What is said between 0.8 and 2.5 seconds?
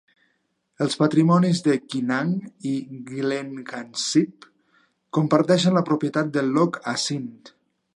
Els patrimonis de Quinag